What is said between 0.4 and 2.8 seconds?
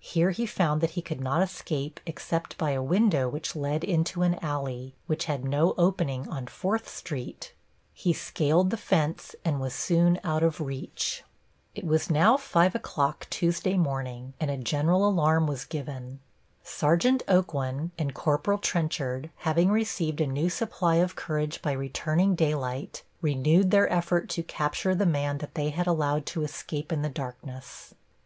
found that he could not escape except by